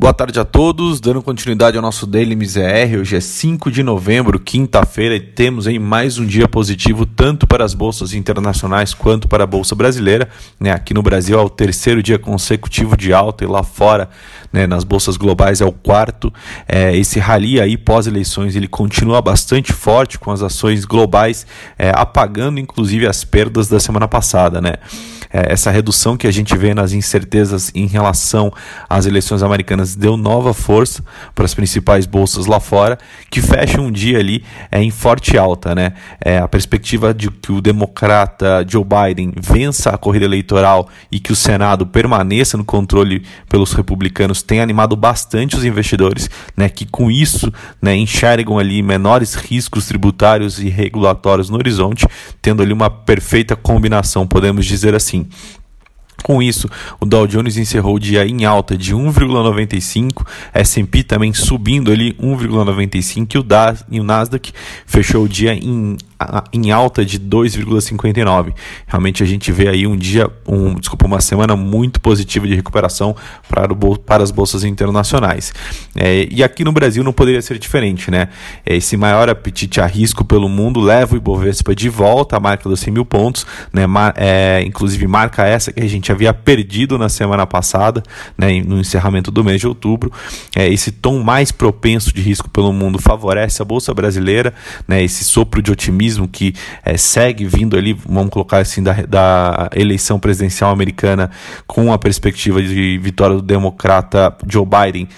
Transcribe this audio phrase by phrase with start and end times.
[0.00, 3.00] Boa tarde a todos, dando continuidade ao nosso Daily MZR.
[3.00, 7.64] Hoje é 5 de novembro, quinta-feira, e temos aí mais um dia positivo tanto para
[7.64, 10.28] as bolsas internacionais quanto para a bolsa brasileira.
[10.60, 10.70] Né?
[10.70, 14.08] Aqui no Brasil é o terceiro dia consecutivo de alta e lá fora,
[14.52, 16.32] né, nas bolsas globais, é o quarto.
[16.68, 21.44] É, esse rally aí pós-eleições ele continua bastante forte, com as ações globais
[21.76, 24.60] é, apagando inclusive as perdas da semana passada.
[24.60, 24.74] Né?
[25.32, 28.52] É, essa redução que a gente vê nas incertezas em relação
[28.88, 31.02] às eleições americanas deu nova força
[31.34, 32.98] para as principais bolsas lá fora,
[33.30, 35.74] que fecham um dia ali é, em forte alta.
[35.74, 35.92] Né?
[36.20, 41.32] É, a perspectiva de que o democrata Joe Biden vença a corrida eleitoral e que
[41.32, 47.10] o Senado permaneça no controle pelos republicanos tem animado bastante os investidores, né, que com
[47.10, 52.06] isso né, enxergam ali menores riscos tributários e regulatórios no horizonte,
[52.40, 55.17] tendo ali uma perfeita combinação, podemos dizer assim.
[56.22, 56.68] Com isso,
[57.00, 63.84] o Dow Jones encerrou o dia em alta de 1,95, S&P também subindo ali 1,95
[63.90, 64.52] e o Nasdaq
[64.84, 65.96] fechou o dia em
[66.52, 68.52] em alta de 2,59.
[68.86, 73.14] Realmente a gente vê aí um dia, um, desculpa, uma semana muito positiva de recuperação
[73.48, 75.52] para, o, para as bolsas internacionais.
[75.94, 78.28] É, e aqui no Brasil não poderia ser diferente, né?
[78.66, 82.68] É, esse maior apetite a risco pelo mundo leva o Ibovespa de volta à marca
[82.68, 83.86] dos 100 mil pontos, né?
[83.86, 88.02] Mar, é, inclusive marca essa que a gente havia perdido na semana passada,
[88.36, 88.60] né?
[88.60, 90.12] no encerramento do mês de outubro.
[90.56, 94.52] É, esse tom mais propenso de risco pelo mundo favorece a bolsa brasileira,
[94.86, 95.02] né?
[95.02, 100.18] Esse sopro de otimismo que é, segue vindo ali, vamos colocar assim, da, da eleição
[100.18, 101.30] presidencial americana
[101.66, 105.08] com a perspectiva de vitória do democrata Joe Biden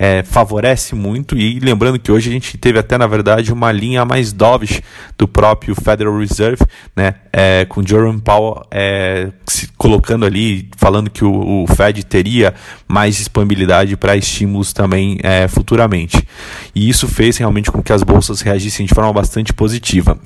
[0.00, 1.36] é, favorece muito.
[1.36, 4.80] E lembrando que hoje a gente teve até, na verdade, uma linha mais dovish
[5.18, 6.64] do próprio Federal Reserve,
[6.96, 12.54] né, é, com Jerome Powell é, se colocando ali, falando que o, o Fed teria
[12.88, 16.26] mais disponibilidade para estímulos também é, futuramente.
[16.74, 20.18] E isso fez realmente com que as bolsas reagissem de forma bastante positiva.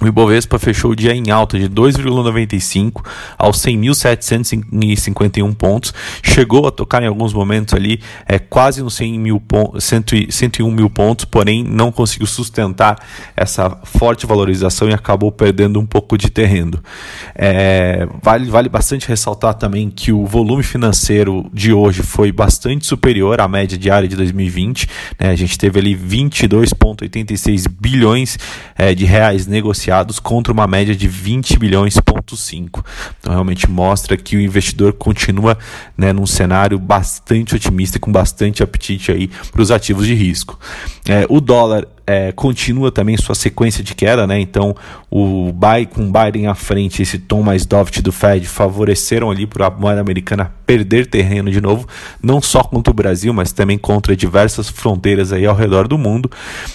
[0.00, 3.04] O Ibovespa fechou o dia em alta de 2,95
[3.36, 5.92] aos 100.751 pontos.
[6.22, 9.42] Chegou a tocar em alguns momentos ali é, quase nos 100 mil
[9.78, 12.96] 101 mil pontos, porém não conseguiu sustentar
[13.36, 16.82] essa forte valorização e acabou perdendo um pouco de terreno.
[17.34, 23.38] É, vale, vale bastante ressaltar também que o volume financeiro de hoje foi bastante superior
[23.38, 24.88] à média diária de 2020.
[25.18, 25.28] Né?
[25.28, 28.38] A gente teve ali 22,86 bilhões
[28.78, 29.89] é, de reais negociados
[30.22, 32.84] contra uma média de 20 bilhões,5.
[33.20, 35.58] Então realmente mostra que o investidor continua
[35.96, 40.58] né, num cenário bastante otimista e com bastante apetite aí para os ativos de risco.
[41.08, 44.40] É, o dólar é, continua também sua sequência de queda, né?
[44.40, 44.74] Então,
[45.08, 49.68] o buy, com Biden à frente, esse tom mais dovish do Fed favoreceram ali para
[49.68, 51.86] a moeda americana perder terreno de novo,
[52.20, 56.28] não só contra o Brasil, mas também contra diversas fronteiras aí ao redor do mundo.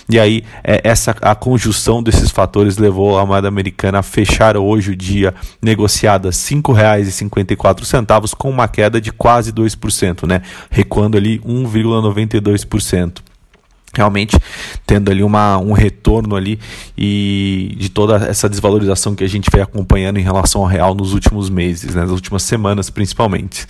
[0.10, 4.92] E aí, é, essa a conjunção desses fatores levou a moeda americana a fechar hoje
[4.92, 10.42] o dia negociada R$ 5,54 com uma queda de quase 2%, né?
[10.70, 13.35] Recuando ali 1,92%
[13.96, 14.38] realmente
[14.86, 16.60] tendo ali uma, um retorno ali
[16.98, 21.14] e de toda essa desvalorização que a gente vem acompanhando em relação ao real nos
[21.14, 23.66] últimos meses, né, nas últimas semanas principalmente.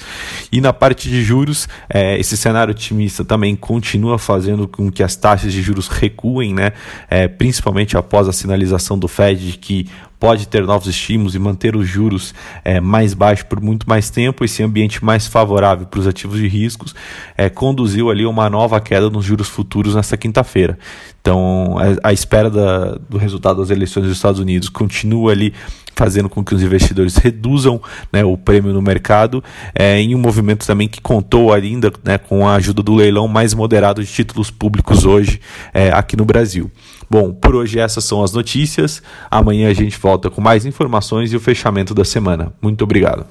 [0.52, 5.16] E na parte de juros, é, esse cenário otimista também continua fazendo com que as
[5.16, 6.74] taxas de juros recuem, né,
[7.10, 9.88] é, principalmente após a sinalização do Fed de que
[10.20, 12.34] pode ter novos estímulos e manter os juros
[12.64, 16.48] é, mais baixos por muito mais tempo, esse ambiente mais favorável para os ativos de
[16.48, 16.96] riscos,
[17.38, 20.78] é, conduziu ali uma nova queda nos juros futuros nesta quinta-feira.
[21.22, 25.54] Então, a, a espera da, do resultado das eleições dos Estados Unidos continua ali
[25.96, 27.82] fazendo com que os investidores reduzam
[28.12, 29.44] né, o prêmio no mercado,
[29.74, 33.54] é, em um movimento também que contou ainda né, com a ajuda do leilão mais
[33.54, 35.40] moderado de títulos públicos hoje
[35.74, 36.70] é, aqui no Brasil.
[37.10, 39.02] Bom, por hoje essas são as notícias.
[39.30, 42.54] Amanhã a gente volta com mais informações e o fechamento da semana.
[42.62, 43.26] Muito obrigado.